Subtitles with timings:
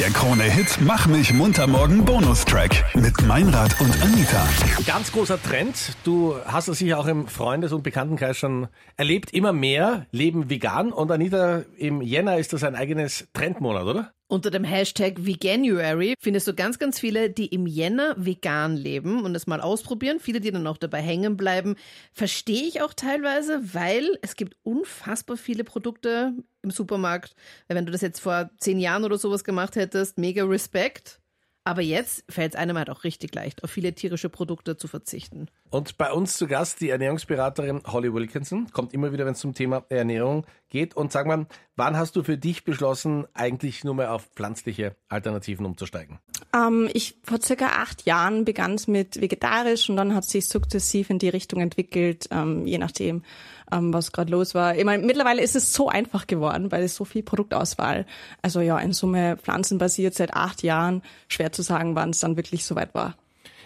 [0.00, 4.48] Der Krone-Hit Mach mich munter morgen Bonustrack mit Meinrad und Anita.
[4.86, 5.94] Ganz großer Trend.
[6.04, 9.34] Du hast es sicher auch im Freundes- und Bekanntenkreis schon erlebt.
[9.34, 10.90] Immer mehr leben vegan.
[10.90, 14.12] Und Anita, im Jänner ist das ein eigenes Trendmonat, oder?
[14.30, 19.34] Unter dem Hashtag Veganuary findest du ganz, ganz viele, die im Jänner vegan leben und
[19.34, 20.20] es mal ausprobieren.
[20.20, 21.74] Viele, die dann auch dabei hängen bleiben.
[22.12, 27.34] Verstehe ich auch teilweise, weil es gibt unfassbar viele Produkte im Supermarkt.
[27.66, 31.19] Wenn du das jetzt vor zehn Jahren oder sowas gemacht hättest, mega Respekt.
[31.70, 35.46] Aber jetzt fällt es einem halt auch richtig leicht, auf viele tierische Produkte zu verzichten.
[35.70, 38.66] Und bei uns zu Gast die Ernährungsberaterin Holly Wilkinson.
[38.72, 40.96] Kommt immer wieder, wenn es zum Thema Ernährung geht.
[40.96, 45.64] Und sag mal, wann hast du für dich beschlossen, eigentlich nur mehr auf pflanzliche Alternativen
[45.64, 46.18] umzusteigen?
[46.54, 51.10] Ähm, ich vor circa acht Jahren begann es mit vegetarisch und dann hat sich sukzessiv
[51.10, 53.22] in die Richtung entwickelt, ähm, je nachdem,
[53.70, 54.76] ähm, was gerade los war.
[54.76, 58.04] Ich meine, mittlerweile ist es so einfach geworden, weil es so viel Produktauswahl.
[58.42, 61.02] Also ja, in Summe pflanzenbasiert seit acht Jahren.
[61.28, 63.14] Schwer zu sagen, wann es dann wirklich soweit war.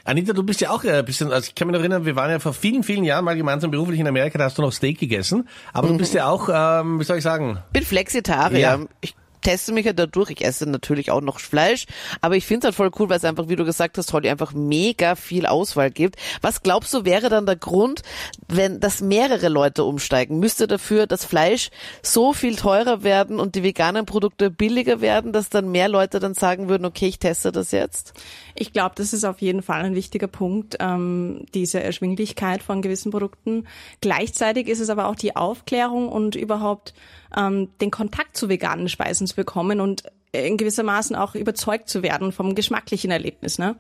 [0.06, 2.30] Anita, du bist ja auch ein bisschen, also ich kann mich noch erinnern, wir waren
[2.30, 4.98] ja vor vielen, vielen Jahren mal gemeinsam beruflich in Amerika, da hast du noch Steak
[4.98, 5.48] gegessen.
[5.72, 7.58] Aber du bist ja auch, ähm, wie soll ich sagen?
[7.72, 8.58] bin Flexitarier.
[8.58, 8.80] Ja.
[9.00, 10.30] Ich teste mich ja dadurch.
[10.30, 11.86] Ich esse natürlich auch noch Fleisch,
[12.20, 14.28] aber ich finde es halt voll cool, weil es einfach, wie du gesagt hast, Holly,
[14.28, 16.16] einfach mega viel Auswahl gibt.
[16.40, 18.02] Was glaubst du, wäre dann der Grund,
[18.48, 20.40] wenn das mehrere Leute umsteigen?
[20.40, 21.70] Müsste dafür das Fleisch
[22.02, 26.34] so viel teurer werden und die veganen Produkte billiger werden, dass dann mehr Leute dann
[26.34, 28.14] sagen würden, okay, ich teste das jetzt?
[28.54, 33.12] Ich glaube, das ist auf jeden Fall ein wichtiger Punkt, ähm, diese Erschwinglichkeit von gewissen
[33.12, 33.66] Produkten.
[34.00, 36.94] Gleichzeitig ist es aber auch die Aufklärung und überhaupt
[37.36, 42.32] ähm, den Kontakt zu veganen Speisen zu bekommen und in gewissermaßen auch überzeugt zu werden
[42.32, 43.58] vom geschmacklichen Erlebnis.
[43.58, 43.76] Ne?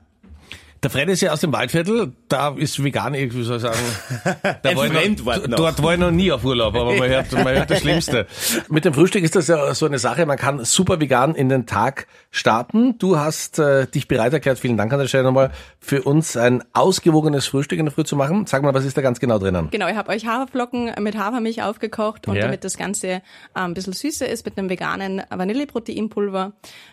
[0.84, 3.78] Der Fred ist ja aus dem Waldviertel, da ist vegan, wie soll ich sagen,
[4.62, 5.56] da war ich noch, noch.
[5.56, 8.26] dort war ich noch nie auf Urlaub, aber man hört, man hört das Schlimmste.
[8.68, 11.64] Mit dem Frühstück ist das ja so eine Sache, man kann super vegan in den
[11.64, 12.98] Tag starten.
[12.98, 16.62] Du hast äh, dich bereit erklärt, vielen Dank an der Stelle nochmal, für uns ein
[16.74, 18.44] ausgewogenes Frühstück in der Früh zu machen.
[18.44, 19.68] Sag mal, was ist da ganz genau drinnen?
[19.70, 22.42] Genau, ich habe euch Haferflocken mit Hafermilch aufgekocht und Ja.
[22.42, 23.22] damit das Ganze ähm,
[23.54, 26.52] ein bisschen süßer ist mit einem veganen Vanilleproteinpulver.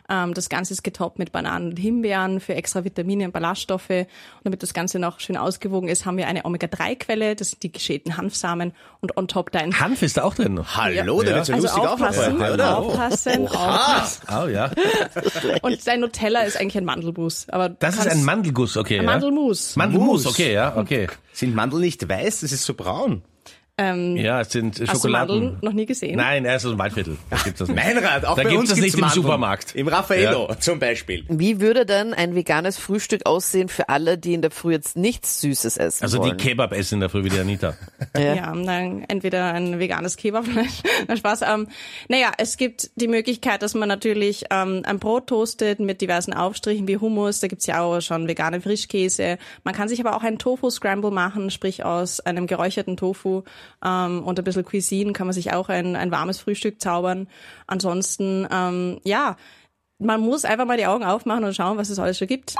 [0.09, 3.81] Ähm, das Ganze ist getoppt mit Bananen und Himbeeren für extra Vitamine und Ballaststoffe.
[3.90, 4.08] Und
[4.46, 8.18] damit das Ganze noch schön ausgewogen ist, haben wir eine Omega-3-Quelle, das sind die geschälten
[8.18, 10.59] Hanfsamen und on top dein Hanf ist da auch drin.
[10.75, 12.78] Hallo, da wird's ja also lustig aufpassen, heute, oder?
[12.78, 14.28] aufpassen, aufpassen.
[14.44, 14.72] Oh ja.
[15.62, 17.47] Und dein Nutella ist eigentlich ein Mandelmus.
[17.50, 19.00] Aber Das ist ein Mandelguss, okay.
[19.00, 19.12] ein ja?
[19.12, 19.75] Mandelmus.
[19.75, 20.34] Mandelmus, Mus.
[20.34, 21.08] okay, ja, okay.
[21.34, 22.41] Sind Mandeln nicht weiß?
[22.41, 23.24] Das ist so braun.
[23.78, 25.36] Ähm, Ja, es sind hast du Schokoladen.
[25.44, 26.18] Mandeln noch nie gesehen?
[26.18, 27.18] Nein, er ist aus dem Waldviertel.
[27.30, 27.84] Da gibt's das nicht.
[27.84, 29.24] Meinrad, auch Da bei gibt's uns das nicht im Mandeln.
[29.24, 29.76] Supermarkt.
[29.76, 31.24] Im Raffaello zum Beispiel.
[31.30, 35.42] Wie würde denn ein veganes Frühstück aussehen für alle, die in der Früh jetzt nichts
[35.42, 36.38] Süßes essen Also die wollen?
[36.38, 37.76] Kebab essen in der Früh wie die Anita.
[38.18, 38.34] Ja.
[38.36, 41.42] Ja, dann entweder ein veganes Kebabfleisch, na Spaß.
[41.44, 41.68] Ähm,
[42.09, 46.88] naja, es gibt die Möglichkeit, dass man natürlich ähm, ein Brot toastet mit diversen Aufstrichen
[46.90, 47.40] wie Hummus.
[47.40, 49.38] Da gibt's ja auch schon vegane Frischkäse.
[49.64, 53.44] Man kann sich aber auch einen Tofu-Scramble machen, sprich aus einem geräucherten Tofu
[53.84, 57.28] ähm, und ein bisschen Cuisine kann man sich auch ein, ein warmes Frühstück zaubern.
[57.68, 59.38] Ansonsten, ähm, ja,
[60.00, 62.56] man muss einfach mal die Augen aufmachen und schauen, was es alles schon gibt.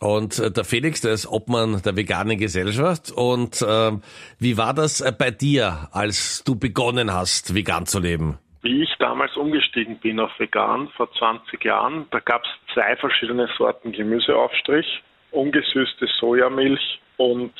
[0.00, 3.10] Und äh, der Felix, der ist Obmann der veganen Gesellschaft.
[3.10, 4.02] Und ähm,
[4.38, 8.38] wie war das äh, bei dir, als du begonnen hast, vegan zu leben?
[8.62, 13.48] Wie ich damals umgestiegen bin auf vegan vor 20 Jahren, da gab es zwei verschiedene
[13.56, 14.86] Sorten Gemüseaufstrich,
[15.30, 17.52] ungesüßte Sojamilch und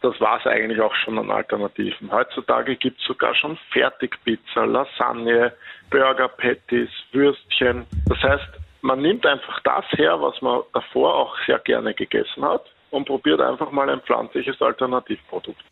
[0.00, 2.10] das war es eigentlich auch schon an Alternativen.
[2.10, 5.52] Heutzutage gibt es sogar schon Fertigpizza, Lasagne,
[5.90, 7.86] Burger Patties, Würstchen.
[8.06, 8.48] Das heißt,
[8.82, 13.40] man nimmt einfach das her, was man davor auch sehr gerne gegessen hat und probiert
[13.40, 15.62] einfach mal ein pflanzliches Alternativprodukt.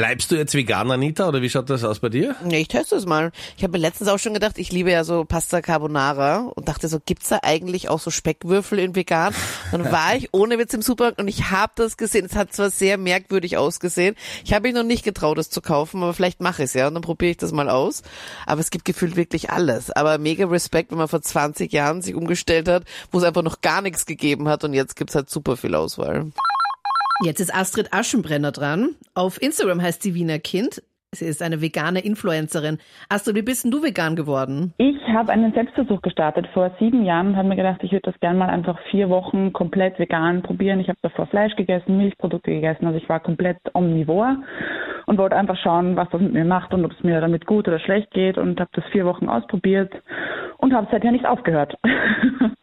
[0.00, 2.34] Bleibst du jetzt vegan, Anita, oder wie schaut das aus bei dir?
[2.42, 3.32] Nee, ich teste es mal.
[3.58, 6.88] Ich habe mir letztens auch schon gedacht, ich liebe ja so Pasta Carbonara und dachte
[6.88, 9.34] so, gibt's da eigentlich auch so Speckwürfel in vegan?
[9.72, 12.24] Dann war ich ohne Witz im Supermarkt und ich habe das gesehen.
[12.24, 14.16] Es hat zwar sehr merkwürdig ausgesehen.
[14.42, 16.88] Ich habe mich noch nicht getraut, es zu kaufen, aber vielleicht mache ich es ja
[16.88, 18.02] und dann probiere ich das mal aus.
[18.46, 19.90] Aber es gibt gefühlt wirklich alles.
[19.90, 23.60] Aber mega Respekt, wenn man vor 20 Jahren sich umgestellt hat, wo es einfach noch
[23.60, 26.32] gar nichts gegeben hat und jetzt gibt's halt super viel Auswahl.
[27.22, 28.96] Jetzt ist Astrid Aschenbrenner dran.
[29.14, 30.82] Auf Instagram heißt sie Wiener Kind.
[31.12, 32.78] Sie ist eine vegane Influencerin.
[33.10, 34.72] Astrid, wie bist denn du vegan geworden?
[34.78, 38.20] Ich habe einen Selbstversuch gestartet vor sieben Jahren und habe mir gedacht, ich würde das
[38.20, 40.80] gerne mal einfach vier Wochen komplett vegan probieren.
[40.80, 44.36] Ich habe davor Fleisch gegessen, Milchprodukte gegessen, also ich war komplett omnivor
[45.06, 47.68] und wollte einfach schauen, was das mit mir macht und ob es mir damit gut
[47.68, 49.92] oder schlecht geht und habe das vier Wochen ausprobiert
[50.58, 51.76] und habe seither nicht aufgehört.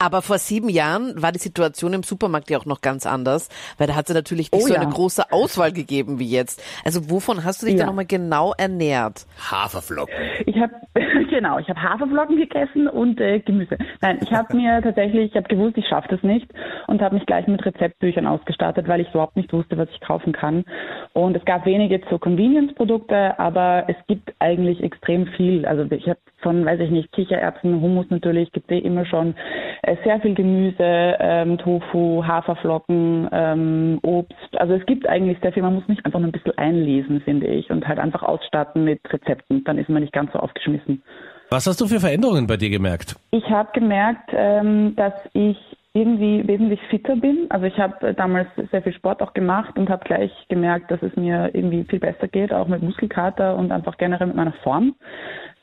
[0.00, 3.48] Aber vor sieben Jahren war die Situation im Supermarkt ja auch noch ganz anders,
[3.78, 4.80] weil da hat es natürlich nicht Oh so ja.
[4.80, 6.62] eine große Auswahl gegeben wie jetzt.
[6.84, 7.80] Also wovon hast du dich Ja.
[7.80, 9.26] da nochmal genau ernährt?
[9.50, 10.14] Haferflocken.
[10.46, 10.72] Ich habe
[11.38, 13.78] Genau, ich habe Haferflocken gegessen und äh, Gemüse.
[14.00, 16.52] Nein, ich habe mir tatsächlich, ich habe gewusst, ich schaffe das nicht
[16.88, 20.32] und habe mich gleich mit Rezeptbüchern ausgestattet, weil ich überhaupt nicht wusste, was ich kaufen
[20.32, 20.64] kann.
[21.12, 25.64] Und es gab wenige so Convenience-Produkte, aber es gibt eigentlich extrem viel.
[25.64, 29.36] Also ich habe von, weiß ich nicht, Kichererbsen, Hummus natürlich, gibt es eh immer schon
[29.82, 30.76] äh, sehr viel Gemüse,
[31.20, 34.58] ähm, Tofu, Haferflocken, ähm, Obst.
[34.58, 35.62] Also es gibt eigentlich sehr viel.
[35.62, 39.00] Man muss nicht einfach nur ein bisschen einlesen, finde ich, und halt einfach ausstatten mit
[39.12, 39.62] Rezepten.
[39.62, 41.02] Dann ist man nicht ganz so aufgeschmissen.
[41.50, 43.16] Was hast du für Veränderungen bei dir gemerkt?
[43.30, 45.56] Ich habe gemerkt, ähm, dass ich
[45.94, 47.46] irgendwie wesentlich fitter bin.
[47.48, 51.16] Also ich habe damals sehr viel Sport auch gemacht und habe gleich gemerkt, dass es
[51.16, 54.94] mir irgendwie viel besser geht, auch mit Muskelkater und einfach generell mit meiner Form.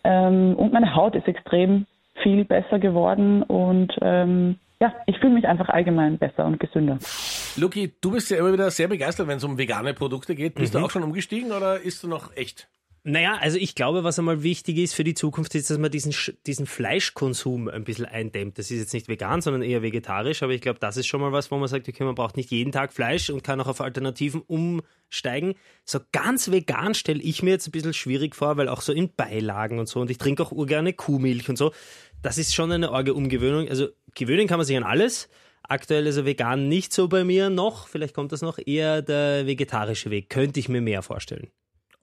[0.04, 1.86] Ähm, und meine Haut ist extrem
[2.24, 6.98] viel besser geworden und ähm, ja, ich fühle mich einfach allgemein besser und gesünder.
[7.58, 10.56] Luki, du bist ja immer wieder sehr begeistert, wenn es um vegane Produkte geht.
[10.56, 10.80] Bist Mhm.
[10.80, 12.68] du auch schon umgestiegen oder isst du noch echt?
[13.08, 16.12] Naja, also ich glaube, was einmal wichtig ist für die Zukunft, ist, dass man diesen,
[16.48, 18.58] diesen Fleischkonsum ein bisschen eindämmt.
[18.58, 21.32] Das ist jetzt nicht vegan, sondern eher vegetarisch, aber ich glaube, das ist schon mal
[21.32, 23.80] was, wo man sagt, okay, man braucht nicht jeden Tag Fleisch und kann auch auf
[23.80, 25.54] Alternativen umsteigen.
[25.84, 29.14] So ganz vegan stelle ich mir jetzt ein bisschen schwierig vor, weil auch so in
[29.14, 31.74] Beilagen und so, und ich trinke auch urgerne Kuhmilch und so,
[32.24, 33.70] das ist schon eine arge Umgewöhnung.
[33.70, 35.30] Also gewöhnen kann man sich an alles.
[35.62, 39.46] Aktuell ist er vegan nicht so bei mir noch, vielleicht kommt das noch, eher der
[39.46, 41.52] vegetarische Weg, könnte ich mir mehr vorstellen.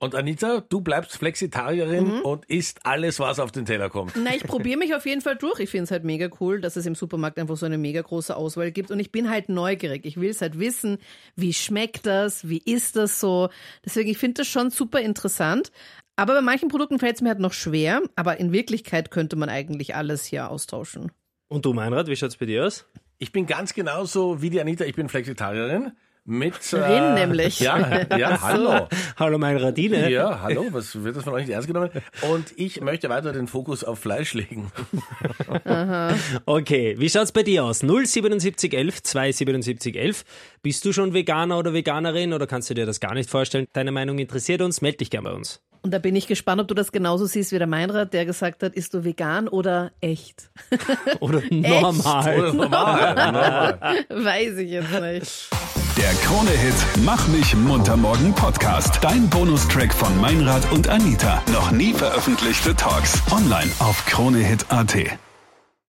[0.03, 4.11] Und Anita, du bleibst Flexitarierin und isst alles, was auf den Teller kommt.
[4.21, 5.61] Na, ich probiere mich auf jeden Fall durch.
[5.61, 8.35] Ich finde es halt mega cool, dass es im Supermarkt einfach so eine mega große
[8.35, 8.91] Auswahl gibt.
[8.91, 10.05] Und ich bin halt neugierig.
[10.05, 10.97] Ich will es halt wissen,
[11.37, 13.47] wie schmeckt das, wie ist das so.
[13.85, 15.71] Deswegen, ich finde das schon super interessant.
[16.17, 18.01] Aber bei manchen Produkten fällt es mir halt noch schwer.
[18.17, 21.13] Aber in Wirklichkeit könnte man eigentlich alles hier austauschen.
[21.47, 22.85] Und du, Meinrad, wie schaut's bei dir aus?
[23.19, 25.93] Ich bin ganz genauso wie die Anita, ich bin Flexitarierin.
[26.25, 27.59] Mit, Rin nämlich.
[27.59, 28.87] Ja, ja, hallo.
[29.17, 30.09] Hallo, Meinradine.
[30.09, 31.89] Ja, hallo, was wird das von euch nicht ernst genommen?
[32.21, 34.71] Und ich möchte weiter den Fokus auf Fleisch legen.
[36.45, 37.79] Okay, wie schaut's bei dir aus?
[37.79, 40.23] 07711 27711.
[40.61, 43.67] Bist du schon Veganer oder Veganerin oder kannst du dir das gar nicht vorstellen?
[43.73, 45.61] Deine Meinung interessiert uns, meld dich gerne bei uns.
[45.81, 48.63] Und da bin ich gespannt, ob du das genauso siehst wie der Meinrad, der gesagt
[48.63, 50.49] hat, ist du vegan oder echt?
[51.19, 52.39] Oder normal.
[52.39, 53.79] Oder normal, normal.
[54.09, 55.49] Weiß ich jetzt nicht.
[55.97, 56.73] Der Krone-Hit
[57.05, 58.99] Mach mich munter morgen Podcast.
[59.01, 61.41] Dein Bonustrack von Meinrad und Anita.
[61.51, 63.21] Noch nie veröffentlichte Talks.
[63.31, 65.17] Online auf kronehit.at.